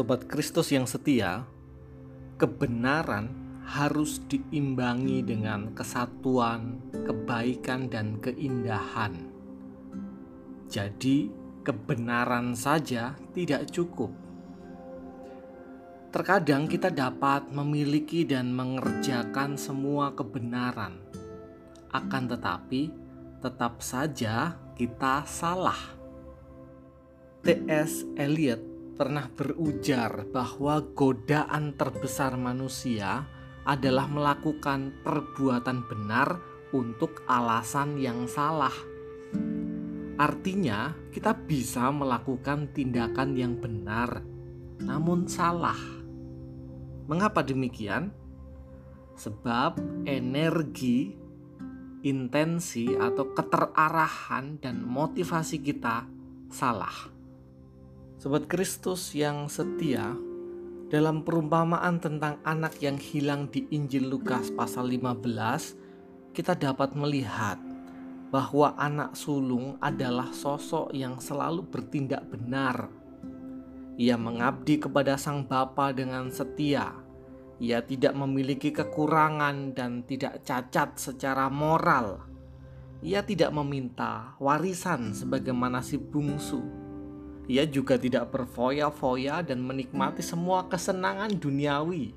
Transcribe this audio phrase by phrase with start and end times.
[0.00, 1.44] Sobat Kristus yang setia,
[2.40, 3.28] kebenaran
[3.68, 9.28] harus diimbangi dengan kesatuan, kebaikan, dan keindahan.
[10.72, 11.28] Jadi,
[11.60, 14.08] kebenaran saja tidak cukup.
[16.16, 20.96] Terkadang kita dapat memiliki dan mengerjakan semua kebenaran,
[21.92, 22.88] akan tetapi
[23.44, 25.92] tetap saja kita salah.
[27.44, 28.08] T.S.
[28.16, 28.69] Eliot
[29.00, 33.24] pernah berujar bahwa godaan terbesar manusia
[33.64, 36.36] adalah melakukan perbuatan benar
[36.76, 38.76] untuk alasan yang salah.
[40.20, 44.20] Artinya, kita bisa melakukan tindakan yang benar,
[44.84, 45.80] namun salah.
[47.08, 48.12] Mengapa demikian?
[49.16, 51.16] Sebab energi,
[52.04, 56.04] intensi, atau keterarahan dan motivasi kita
[56.52, 57.19] salah.
[58.20, 60.12] Sobat Kristus yang setia,
[60.92, 67.56] dalam perumpamaan tentang anak yang hilang di Injil Lukas pasal 15, kita dapat melihat
[68.28, 72.92] bahwa anak sulung adalah sosok yang selalu bertindak benar.
[73.96, 76.92] Ia mengabdi kepada sang bapa dengan setia.
[77.56, 82.20] Ia tidak memiliki kekurangan dan tidak cacat secara moral.
[83.00, 86.79] Ia tidak meminta warisan sebagaimana si bungsu.
[87.50, 92.14] Ia juga tidak berfoya-foya dan menikmati semua kesenangan duniawi.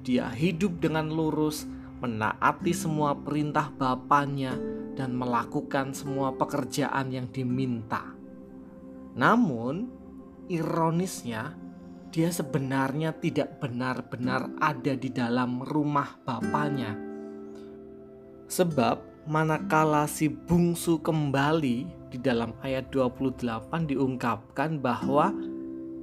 [0.00, 1.68] Dia hidup dengan lurus,
[2.00, 4.56] menaati semua perintah bapaknya,
[4.96, 8.16] dan melakukan semua pekerjaan yang diminta.
[9.12, 9.92] Namun,
[10.48, 11.52] ironisnya,
[12.08, 16.96] dia sebenarnya tidak benar-benar ada di dalam rumah bapaknya.
[18.48, 23.42] Sebab manakala si bungsu kembali di dalam ayat 28
[23.90, 25.34] diungkapkan bahwa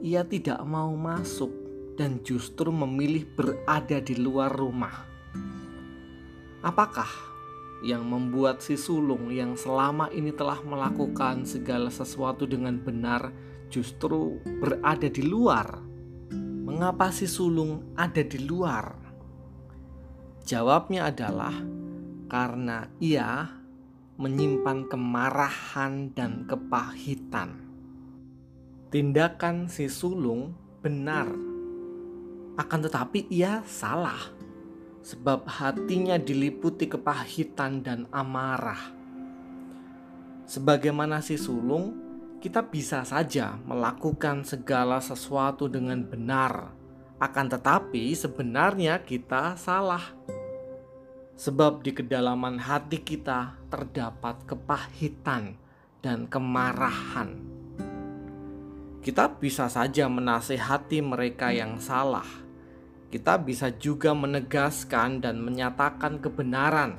[0.00, 1.52] ia tidak mau masuk
[2.00, 5.04] dan justru memilih berada di luar rumah.
[6.64, 7.12] Apakah
[7.84, 13.28] yang membuat si sulung yang selama ini telah melakukan segala sesuatu dengan benar
[13.68, 15.76] justru berada di luar.
[16.64, 18.96] Mengapa si sulung ada di luar?
[20.48, 21.52] Jawabnya adalah
[22.32, 23.57] karena ia
[24.18, 27.62] menyimpan kemarahan dan kepahitan.
[28.90, 31.30] Tindakan si sulung benar,
[32.58, 34.18] akan tetapi ia salah
[35.06, 38.90] sebab hatinya diliputi kepahitan dan amarah.
[40.50, 41.94] Sebagaimana si sulung,
[42.42, 46.74] kita bisa saja melakukan segala sesuatu dengan benar,
[47.22, 50.02] akan tetapi sebenarnya kita salah.
[51.38, 55.54] Sebab di kedalaman hati kita terdapat kepahitan
[56.02, 57.38] dan kemarahan.
[58.98, 62.48] Kita bisa saja menasehati mereka yang salah
[63.08, 66.92] kita bisa juga menegaskan dan menyatakan kebenaran,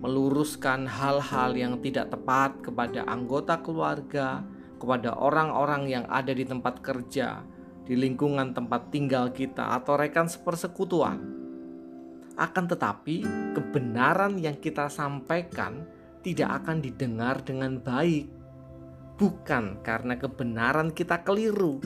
[0.00, 4.40] meluruskan hal-hal yang tidak tepat kepada anggota keluarga,
[4.80, 7.44] kepada orang-orang yang ada di tempat kerja,
[7.84, 11.31] di lingkungan tempat tinggal kita, atau rekan sepersekutuan.
[12.40, 15.84] Akan tetapi, kebenaran yang kita sampaikan
[16.24, 18.30] tidak akan didengar dengan baik,
[19.20, 21.82] bukan karena kebenaran kita keliru,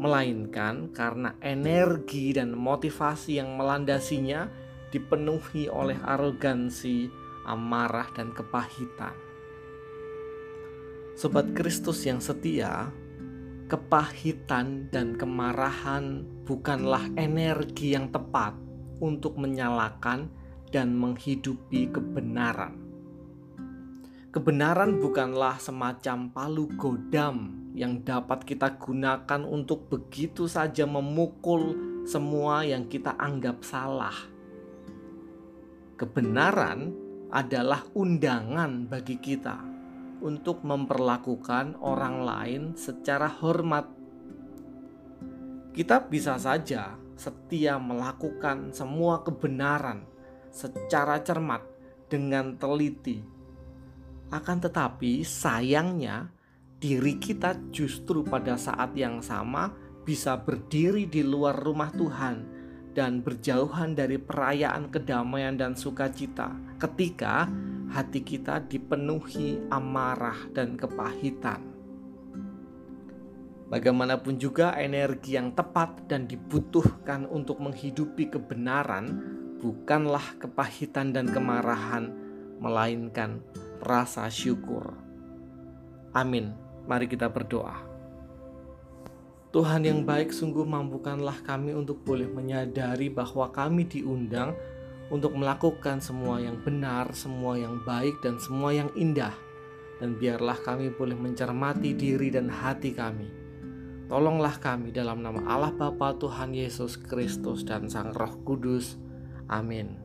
[0.00, 4.48] melainkan karena energi dan motivasi yang melandasinya
[4.88, 7.12] dipenuhi oleh arogansi,
[7.44, 9.14] amarah, dan kepahitan.
[11.12, 12.88] Sobat Kristus yang setia,
[13.68, 18.71] kepahitan dan kemarahan bukanlah energi yang tepat
[19.02, 20.30] untuk menyalakan
[20.70, 22.78] dan menghidupi kebenaran.
[24.32, 31.76] Kebenaran bukanlah semacam palu godam yang dapat kita gunakan untuk begitu saja memukul
[32.08, 34.16] semua yang kita anggap salah.
[36.00, 36.96] Kebenaran
[37.28, 39.60] adalah undangan bagi kita
[40.24, 43.84] untuk memperlakukan orang lain secara hormat.
[45.76, 50.02] Kita bisa saja setia melakukan semua kebenaran
[50.50, 51.62] secara cermat
[52.10, 53.22] dengan teliti.
[54.34, 56.34] Akan tetapi, sayangnya,
[56.82, 59.70] diri kita justru pada saat yang sama
[60.02, 62.42] bisa berdiri di luar rumah Tuhan
[62.92, 66.52] dan berjauhan dari perayaan kedamaian dan sukacita
[66.82, 67.46] ketika
[67.92, 71.71] hati kita dipenuhi amarah dan kepahitan.
[73.72, 79.08] Bagaimanapun juga energi yang tepat dan dibutuhkan untuk menghidupi kebenaran
[79.64, 82.12] bukanlah kepahitan dan kemarahan,
[82.60, 83.40] melainkan
[83.80, 84.92] rasa syukur.
[86.12, 86.52] Amin.
[86.84, 87.80] Mari kita berdoa.
[89.56, 94.52] Tuhan yang baik sungguh mampukanlah kami untuk boleh menyadari bahwa kami diundang
[95.08, 99.32] untuk melakukan semua yang benar, semua yang baik, dan semua yang indah.
[99.96, 103.41] Dan biarlah kami boleh mencermati diri dan hati kami
[104.10, 108.98] Tolonglah kami dalam nama Allah Bapa Tuhan Yesus Kristus dan Sang Roh Kudus.
[109.46, 110.01] Amin.